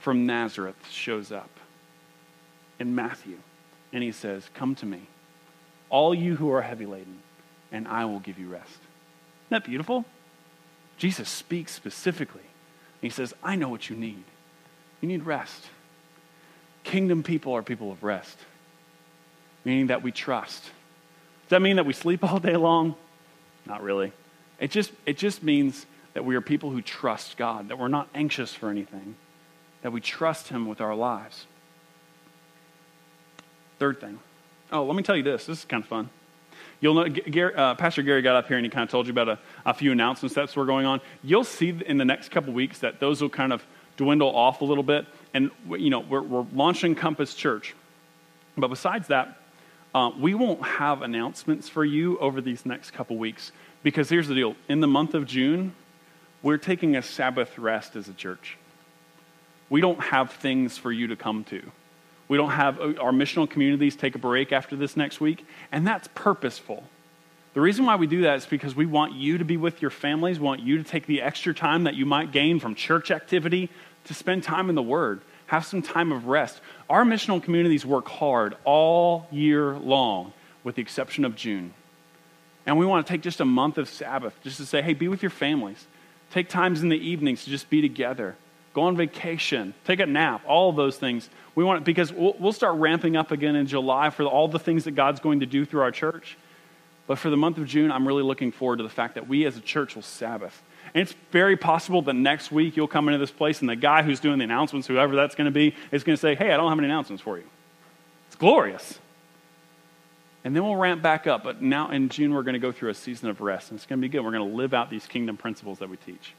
[0.00, 1.50] from Nazareth shows up
[2.78, 3.38] in Matthew.
[3.92, 5.06] And he says, Come to me,
[5.88, 7.20] all you who are heavy laden,
[7.72, 8.68] and I will give you rest.
[8.68, 10.04] Isn't that beautiful?
[10.98, 12.42] Jesus speaks specifically.
[13.00, 14.24] He says, I know what you need.
[15.04, 15.62] You need rest.
[16.82, 18.38] Kingdom people are people of rest,
[19.62, 20.62] meaning that we trust.
[20.62, 22.94] Does that mean that we sleep all day long?
[23.66, 24.14] Not really.
[24.58, 28.08] It just, it just means that we are people who trust God, that we're not
[28.14, 29.16] anxious for anything,
[29.82, 31.44] that we trust Him with our lives.
[33.78, 34.18] Third thing.
[34.72, 35.44] Oh, let me tell you this.
[35.44, 36.08] This is kind of fun.
[36.80, 39.12] You'll know, Gary, uh, Pastor Gary got up here and he kind of told you
[39.12, 41.02] about a, a few announcements that were going on.
[41.22, 43.62] You'll see in the next couple weeks that those will kind of
[43.96, 45.06] dwindle off a little bit.
[45.32, 47.74] And, you know, we're, we're launching Compass Church.
[48.56, 49.38] But besides that,
[49.94, 53.52] uh, we won't have announcements for you over these next couple weeks
[53.82, 54.56] because here's the deal.
[54.68, 55.74] In the month of June,
[56.42, 58.58] we're taking a Sabbath rest as a church.
[59.70, 61.62] We don't have things for you to come to.
[62.28, 65.86] We don't have uh, our missional communities take a break after this next week, and
[65.86, 66.84] that's purposeful.
[67.54, 69.92] The reason why we do that is because we want you to be with your
[69.92, 73.12] families, we want you to take the extra time that you might gain from church
[73.12, 73.70] activity
[74.04, 76.60] to spend time in the Word, have some time of rest.
[76.90, 80.32] Our missional communities work hard all year long,
[80.64, 81.72] with the exception of June.
[82.66, 85.06] And we want to take just a month of Sabbath just to say, hey, be
[85.06, 85.86] with your families.
[86.32, 88.34] Take times in the evenings to just be together.
[88.72, 89.74] Go on vacation.
[89.84, 90.42] Take a nap.
[90.46, 91.28] All of those things.
[91.54, 94.58] We want it because we'll, we'll start ramping up again in July for all the
[94.58, 96.36] things that God's going to do through our church.
[97.06, 99.44] But for the month of June, I'm really looking forward to the fact that we
[99.44, 100.62] as a church will Sabbath.
[100.94, 104.02] And it's very possible that next week you'll come into this place and the guy
[104.02, 106.56] who's doing the announcements, whoever that's going to be, is going to say, Hey, I
[106.56, 107.44] don't have any announcements for you.
[108.28, 108.98] It's glorious.
[110.44, 111.42] And then we'll ramp back up.
[111.42, 113.70] But now in June, we're going to go through a season of rest.
[113.70, 114.20] And it's going to be good.
[114.20, 116.34] We're going to live out these kingdom principles that we teach.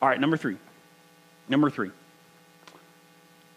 [0.00, 0.56] All right, number three.
[1.48, 1.90] Number three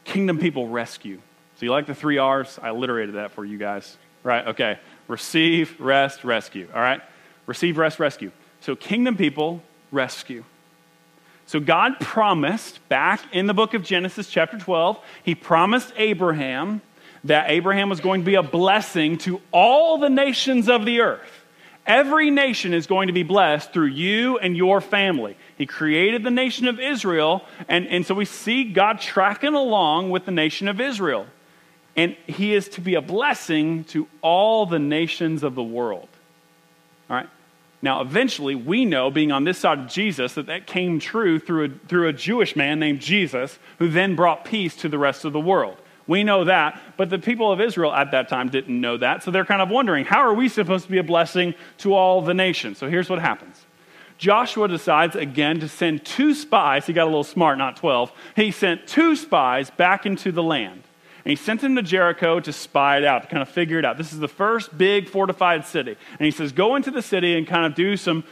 [0.10, 1.22] kingdom people rescue.
[1.58, 2.60] So you like the three R's?
[2.62, 3.98] I alliterated that for you guys.
[4.24, 4.48] Right?
[4.48, 4.80] Okay.
[5.10, 6.70] Receive, rest, rescue.
[6.74, 7.02] All right?
[7.48, 8.32] Receive, rest, rescue.
[8.62, 10.46] So kingdom people rescue.
[11.48, 16.82] So God promised back in the book of Genesis, chapter 12, He promised Abraham
[17.24, 21.46] that Abraham was going to be a blessing to all the nations of the earth.
[21.88, 25.36] Every nation is going to be blessed through you and your family.
[25.58, 30.26] He created the nation of Israel, and, and so we see God tracking along with
[30.26, 31.26] the nation of Israel.
[32.00, 36.08] And He is to be a blessing to all the nations of the world.
[37.10, 37.30] All right?
[37.82, 41.66] Now, eventually, we know, being on this side of Jesus, that that came true through
[41.66, 45.34] a, through a Jewish man named Jesus, who then brought peace to the rest of
[45.34, 45.76] the world.
[46.08, 49.30] We know that, but the people of Israel at that time didn't know that, so
[49.30, 52.34] they're kind of wondering how are we supposed to be a blessing to all the
[52.34, 52.78] nations?
[52.78, 53.66] So here's what happens
[54.18, 56.86] Joshua decides again to send two spies.
[56.86, 58.10] He got a little smart, not 12.
[58.38, 60.84] He sent two spies back into the land.
[61.26, 63.86] And he sent them to Jericho to spy it out, to kind of figure it
[63.86, 63.98] out.
[63.98, 65.96] This is the first big fortified city.
[66.18, 68.24] And he says, Go into the city and kind of do some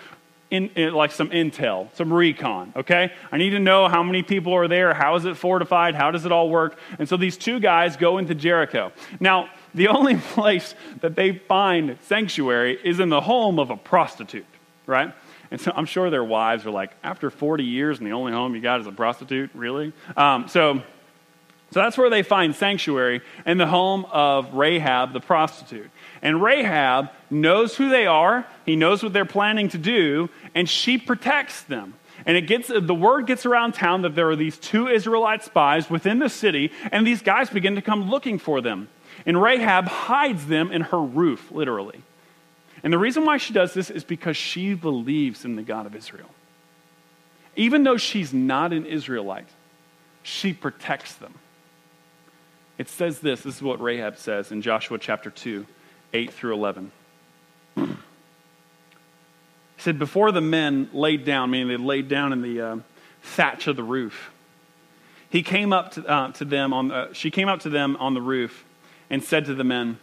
[0.49, 3.11] in, in, like some intel, some recon, okay?
[3.31, 6.25] I need to know how many people are there, how is it fortified, how does
[6.25, 6.79] it all work?
[6.99, 8.91] And so these two guys go into Jericho.
[9.19, 14.45] Now, the only place that they find sanctuary is in the home of a prostitute,
[14.85, 15.13] right?
[15.51, 18.55] And so I'm sure their wives are like, after 40 years and the only home
[18.55, 19.93] you got is a prostitute, really?
[20.15, 20.81] Um, so,
[21.71, 25.89] so that's where they find sanctuary in the home of Rahab the prostitute.
[26.21, 30.97] And Rahab knows who they are, he knows what they're planning to do, and she
[30.97, 31.93] protects them.
[32.25, 35.89] And it gets the word gets around town that there are these two Israelite spies
[35.89, 38.87] within the city, and these guys begin to come looking for them.
[39.25, 42.01] And Rahab hides them in her roof, literally.
[42.81, 45.95] And the reason why she does this is because she believes in the God of
[45.95, 46.29] Israel.
[47.55, 49.47] Even though she's not an Israelite,
[50.23, 51.33] she protects them.
[52.77, 55.65] It says this this is what Rahab says in Joshua chapter 2.
[56.13, 56.91] 8 through 11.
[57.75, 57.87] he
[59.77, 62.77] said, Before the men laid down, meaning they laid down in the uh,
[63.21, 64.31] thatch of the roof,
[65.29, 68.13] he came up to, uh, to them on, uh, she came up to them on
[68.13, 68.63] the roof
[69.09, 69.99] and said to the men,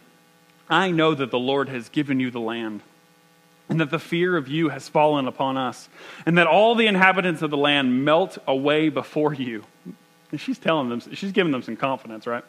[0.69, 2.81] I know that the Lord has given you the land,
[3.69, 5.89] and that the fear of you has fallen upon us,
[6.25, 9.63] and that all the inhabitants of the land melt away before you.
[10.31, 12.43] And she's telling them, she's giving them some confidence, right?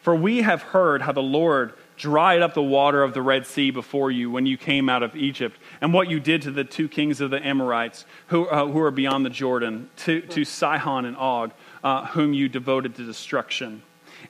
[0.00, 3.70] For we have heard how the Lord dried up the water of the Red Sea
[3.70, 6.88] before you when you came out of Egypt, and what you did to the two
[6.88, 11.16] kings of the Amorites who, uh, who are beyond the Jordan, to, to Sihon and
[11.18, 11.52] Og,
[11.84, 13.82] uh, whom you devoted to destruction.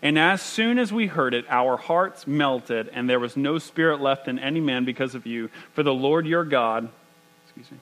[0.02, 4.00] And as soon as we heard it, our hearts melted, and there was no spirit
[4.00, 5.50] left in any man because of you.
[5.72, 6.88] For the Lord your God,
[7.44, 7.78] excuse me.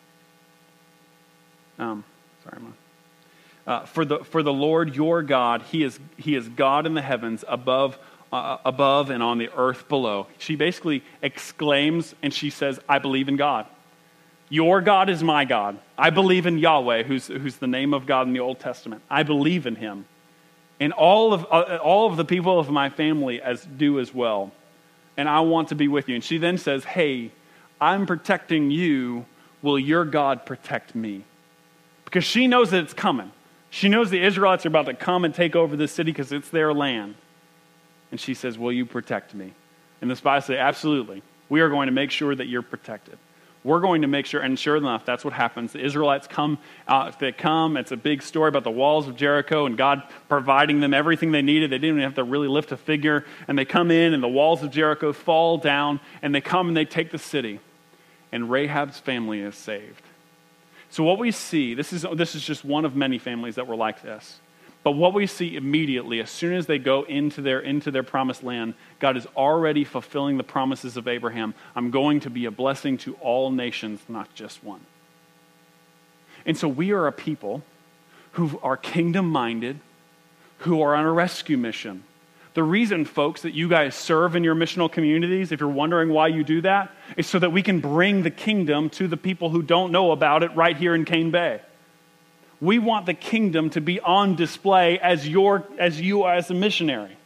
[1.79, 2.05] Um,
[2.45, 2.75] sorry, Mom.
[3.69, 7.03] Uh, for, the, for the Lord your God, he is, he is God in the
[7.03, 7.99] heavens above
[8.33, 10.27] uh, above and on the earth below.
[10.39, 13.67] She basically exclaims and she says, I believe in God.
[14.51, 15.79] Your God is my God.
[15.97, 19.03] I believe in Yahweh, who's, who's the name of God in the Old Testament.
[19.11, 20.07] I believe in him.
[20.81, 24.53] and all of, uh, all of the people of my family as do as well.
[25.17, 26.15] And I want to be with you.
[26.15, 27.33] And she then says, Hey,
[27.81, 29.27] I'm protecting you.
[29.61, 31.25] Will your God protect me?
[32.05, 33.33] Because she knows that it's coming.
[33.71, 36.49] She knows the Israelites are about to come and take over this city because it's
[36.49, 37.15] their land.
[38.11, 39.53] And she says, Will you protect me?
[40.01, 41.23] And the spies say, Absolutely.
[41.49, 43.19] We are going to make sure that you're protected.
[43.65, 45.73] We're going to make sure, and sure enough, that's what happens.
[45.73, 47.77] The Israelites come, uh, they come.
[47.77, 51.43] It's a big story about the walls of Jericho and God providing them everything they
[51.43, 51.71] needed.
[51.71, 53.25] They didn't even have to really lift a figure.
[53.49, 56.77] And they come in, and the walls of Jericho fall down, and they come and
[56.77, 57.61] they take the city.
[58.31, 60.03] And Rahab's family is saved.
[60.91, 63.77] So, what we see, this is, this is just one of many families that were
[63.77, 64.41] like this.
[64.85, 68.43] But what we see immediately, as soon as they go into their, into their promised
[68.43, 71.55] land, God is already fulfilling the promises of Abraham.
[71.75, 74.81] I'm going to be a blessing to all nations, not just one.
[76.47, 77.63] And so we are a people
[78.33, 79.81] who are kingdom minded,
[80.59, 82.05] who are on a rescue mission.
[82.59, 86.27] The reason, folks, that you guys serve in your missional communities, if you're wondering why
[86.27, 89.63] you do that, is so that we can bring the kingdom to the people who
[89.63, 91.61] don't know about it right here in Cane Bay.
[92.61, 97.17] We want the kingdom to be on display as, your, as you as a missionary.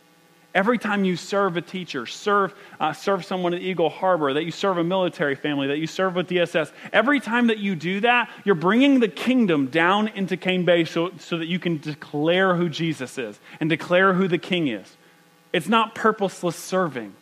[0.55, 4.51] Every time you serve a teacher, serve, uh, serve someone at Eagle Harbor, that you
[4.51, 8.29] serve a military family, that you serve with DSS, every time that you do that,
[8.45, 12.69] you're bringing the kingdom down into Cane Bay so, so that you can declare who
[12.69, 14.95] Jesus is and declare who the king is.
[15.53, 17.15] It's not purposeless serving.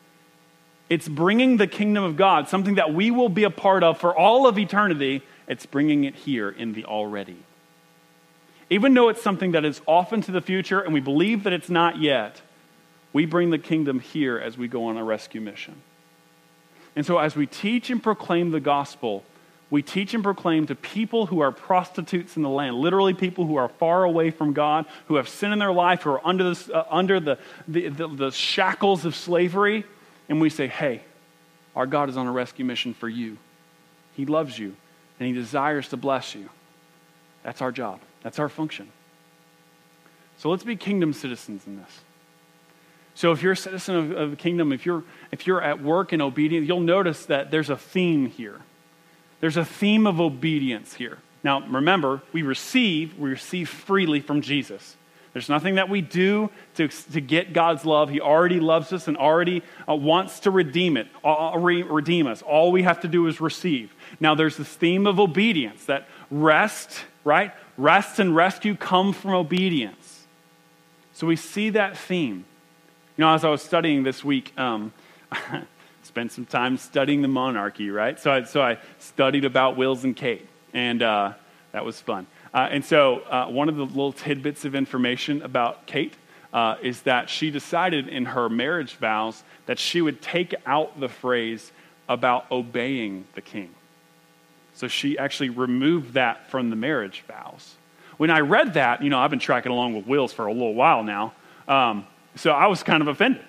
[0.88, 4.16] It's bringing the kingdom of God, something that we will be a part of for
[4.16, 5.22] all of eternity.
[5.46, 7.42] It's bringing it here in the already.
[8.70, 11.70] Even though it's something that is off into the future and we believe that it's
[11.70, 12.40] not yet,
[13.12, 15.82] we bring the kingdom here as we go on a rescue mission.
[16.94, 19.24] And so, as we teach and proclaim the gospel,
[19.70, 23.54] we teach and proclaim to people who are prostitutes in the land, literally people who
[23.56, 26.68] are far away from God, who have sin in their life, who are under, this,
[26.68, 29.84] uh, under the, the, the, the shackles of slavery.
[30.28, 31.02] And we say, hey,
[31.76, 33.38] our God is on a rescue mission for you.
[34.16, 34.74] He loves you,
[35.18, 36.50] and He desires to bless you.
[37.44, 38.88] That's our job, that's our function.
[40.38, 42.00] So let's be kingdom citizens in this.
[43.14, 46.12] So if you're a citizen of, of the kingdom, if you're, if you're at work
[46.12, 48.60] and obedient, you'll notice that there's a theme here.
[49.40, 51.18] There's a theme of obedience here.
[51.42, 54.96] Now, remember, we receive, we receive freely from Jesus.
[55.32, 58.10] There's nothing that we do to, to get God's love.
[58.10, 62.42] He already loves us and already uh, wants to redeem it, uh, re- redeem us.
[62.42, 63.94] All we have to do is receive.
[64.18, 67.52] Now, there's this theme of obedience that rest, right?
[67.76, 70.26] Rest and rescue come from obedience.
[71.12, 72.44] So we see that theme.
[73.16, 74.92] You know, as I was studying this week, um,
[76.10, 78.18] spent some time studying the monarchy, right?
[78.18, 80.44] So I, so I studied about Wills and Kate,
[80.74, 81.34] and uh,
[81.70, 82.26] that was fun.
[82.52, 86.14] Uh, and so uh, one of the little tidbits of information about Kate
[86.52, 91.08] uh, is that she decided in her marriage vows that she would take out the
[91.08, 91.70] phrase
[92.08, 93.70] about obeying the king.
[94.74, 97.76] So she actually removed that from the marriage vows.
[98.16, 100.74] When I read that, you know, I've been tracking along with Wills for a little
[100.74, 101.34] while now,
[101.68, 103.44] um, so I was kind of offended.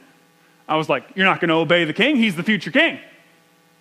[0.67, 2.15] I was like, You're not going to obey the king.
[2.15, 3.00] He's the future king.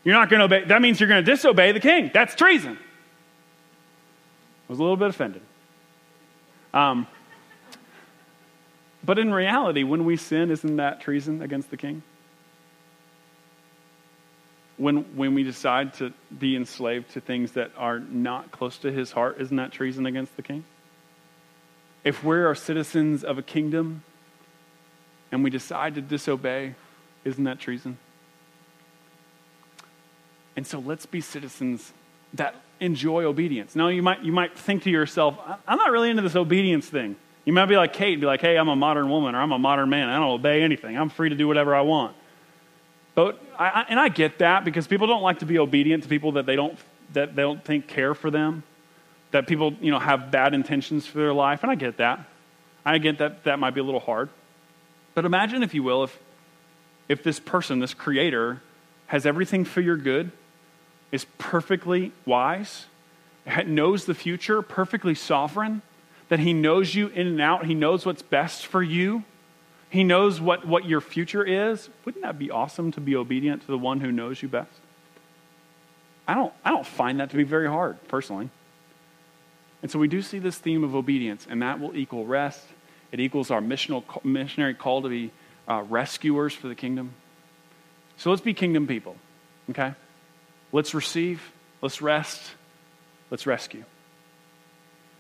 [0.05, 0.65] You're not going to obey.
[0.65, 2.11] That means you're going to disobey the king.
[2.13, 2.79] That's treason.
[2.79, 5.43] I was a little bit offended.
[6.73, 7.07] Um,
[9.05, 12.03] but in reality, when we sin, isn't that treason against the king?
[14.77, 19.13] When, when we decide to be enslaved to things that are not close to his
[19.13, 20.65] heart, isn't that treason against the king?
[22.03, 24.03] If we're our citizens of a kingdom
[25.33, 26.75] and we decide to disobey,
[27.25, 27.99] isn't that treason?
[30.57, 31.93] And so let's be citizens
[32.35, 33.77] that enjoy obedience.
[33.77, 37.17] Now, you might, you might think to yourself, I'm not really into this obedience thing.
[37.45, 39.53] You might be like Kate and be like, hey, I'm a modern woman or I'm
[39.53, 40.09] a modern man.
[40.09, 40.97] I don't obey anything.
[40.97, 42.17] I'm free to do whatever I want.
[43.15, 46.33] But I, and I get that because people don't like to be obedient to people
[46.33, 46.79] that they don't,
[47.13, 48.63] that they don't think care for them,
[49.31, 51.63] that people you know, have bad intentions for their life.
[51.63, 52.21] And I get that.
[52.85, 54.31] I get that that might be a little hard.
[55.21, 56.19] But imagine, if you will, if,
[57.07, 58.63] if this person, this creator,
[59.09, 60.33] has everything for your good,
[61.13, 62.87] is perfectly wise,
[63.67, 65.83] knows the future, perfectly sovereign,
[66.31, 69.23] that he knows you in and out, he knows what's best for you,
[69.91, 71.91] he knows what, what your future is.
[72.07, 74.73] Wouldn't that be awesome to be obedient to the one who knows you best?
[76.27, 78.49] I don't, I don't find that to be very hard, personally.
[79.83, 82.65] And so we do see this theme of obedience, and that will equal rest
[83.13, 85.31] it equals our missional, missionary call to be
[85.69, 87.13] uh, rescuers for the kingdom.
[88.17, 89.17] So let's be kingdom people,
[89.71, 89.95] okay?
[90.73, 91.43] Let's receive,
[91.81, 92.41] let's rest,
[93.31, 93.85] let's rescue.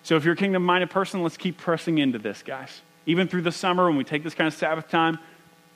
[0.02, 2.80] So if you're a kingdom minded person, let's keep pressing into this, guys.
[3.06, 5.18] even through the summer when we take this kind of Sabbath time,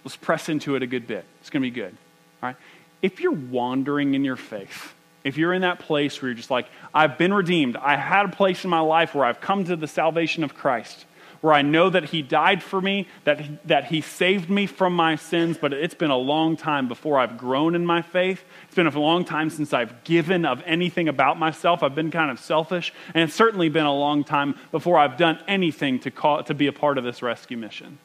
[0.04, 1.24] let's press into it a good bit.
[1.40, 1.96] It's going to be good.
[2.42, 2.56] All right?
[3.02, 4.94] If you're wandering in your faith,
[5.24, 8.28] if you're in that place where you're just like, I've been redeemed, I had a
[8.28, 11.04] place in my life where I've come to the salvation of Christ,
[11.44, 15.16] where I know that He died for me, that that He saved me from my
[15.16, 18.42] sins, but it's been a long time before I've grown in my faith.
[18.64, 21.82] It's been a long time since I've given of anything about myself.
[21.82, 25.38] I've been kind of selfish, and it's certainly been a long time before I've done
[25.46, 27.98] anything to, call, to be a part of this rescue mission.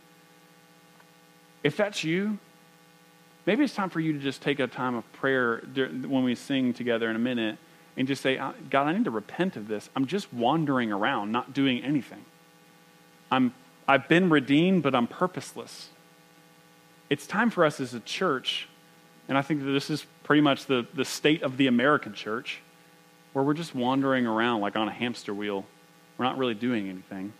[1.63, 2.39] If that's you,
[3.45, 6.73] maybe it's time for you to just take a time of prayer when we sing
[6.73, 7.57] together in a minute
[7.95, 9.89] and just say, God, I need to repent of this.
[9.95, 12.25] I'm just wandering around, not doing anything.
[13.31, 13.53] I'm,
[13.87, 15.89] I've been redeemed, but I'm purposeless.
[17.09, 18.67] It's time for us as a church,
[19.27, 22.59] and I think that this is pretty much the, the state of the American church,
[23.33, 25.65] where we're just wandering around like on a hamster wheel.
[26.17, 27.33] We're not really doing anything.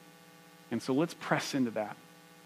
[0.72, 1.98] And so let's press into that.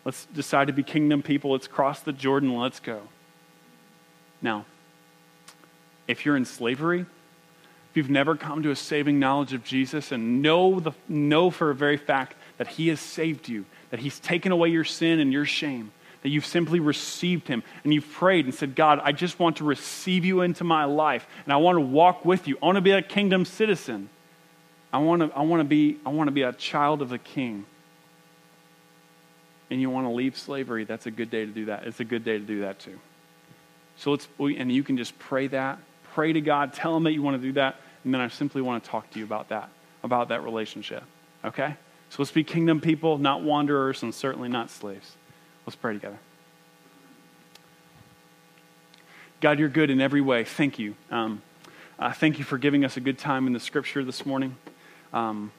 [0.05, 1.51] Let's decide to be kingdom people.
[1.51, 2.57] Let's cross the Jordan.
[2.57, 3.01] Let's go.
[4.41, 4.65] Now,
[6.07, 10.41] if you're in slavery, if you've never come to a saving knowledge of Jesus and
[10.41, 14.51] know, the, know for a very fact that He has saved you, that He's taken
[14.51, 15.91] away your sin and your shame,
[16.21, 19.63] that you've simply received Him and you've prayed and said, God, I just want to
[19.63, 22.57] receive you into my life and I want to walk with you.
[22.61, 24.09] I want to be a kingdom citizen.
[24.91, 27.17] I want to, I want to, be, I want to be a child of the
[27.17, 27.65] King.
[29.69, 31.87] And you want to leave slavery, that's a good day to do that.
[31.87, 32.99] It's a good day to do that too.
[33.97, 35.79] So let's, and you can just pray that.
[36.13, 36.73] Pray to God.
[36.73, 37.77] Tell Him that you want to do that.
[38.03, 39.69] And then I simply want to talk to you about that,
[40.03, 41.03] about that relationship.
[41.43, 41.75] Okay?
[42.13, 45.15] So let's be kingdom people, not wanderers, and certainly not slaves.
[45.65, 46.19] Let's pray together.
[49.41, 50.43] God, you're good in every way.
[50.43, 50.93] Thank you.
[51.09, 51.41] Um,
[51.97, 54.55] uh, thank you for giving us a good time in the scripture this morning.
[55.11, 55.51] Um,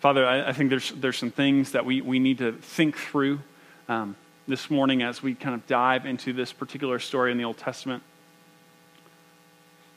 [0.00, 3.40] Father, I, I, think there's, there's some things that we, we need to think through
[3.88, 4.16] um,
[4.46, 8.02] this morning as we kind of dive into this particular story in the Old Testament.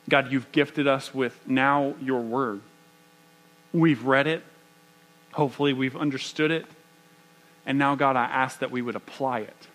[0.08, 2.62] God, you've gifted us with now your word.
[3.74, 4.42] We've read it,
[5.36, 6.64] Hopefully, we've understood it.
[7.66, 9.66] And now, God, I ask that we would apply it,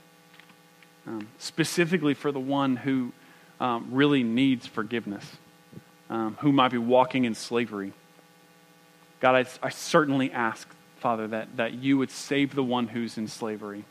[1.05, 3.12] um, specifically for the one who
[3.59, 5.24] um, really needs forgiveness,
[6.09, 7.93] um, who might be walking in slavery.
[9.20, 13.28] God, I, I certainly ask, Father, that, that you would save the one who's in
[13.28, 13.86] slavery.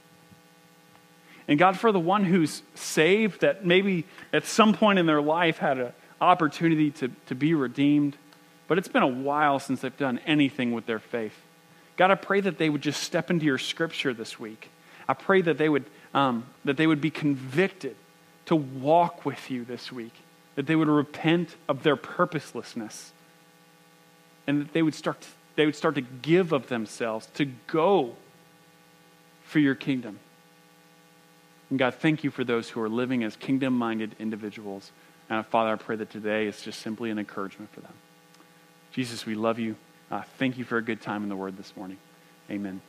[1.46, 5.58] And God, for the one who's saved, that maybe at some point in their life
[5.58, 8.16] had an opportunity to, to be redeemed,
[8.66, 11.40] but it's been a while since they've done anything with their faith.
[12.00, 14.70] God, I pray that they would just step into your scripture this week.
[15.06, 15.84] I pray that they would,
[16.14, 17.94] um, that they would be convicted
[18.46, 20.14] to walk with you this week,
[20.54, 23.12] that they would repent of their purposelessness,
[24.46, 28.16] and that they would start to, they would start to give of themselves to go
[29.44, 30.20] for your kingdom.
[31.68, 34.90] And God, thank you for those who are living as kingdom minded individuals.
[35.28, 37.92] And Father, I pray that today is just simply an encouragement for them.
[38.90, 39.76] Jesus, we love you.
[40.10, 41.98] Uh, thank you for a good time in the Word this morning.
[42.50, 42.80] Amen.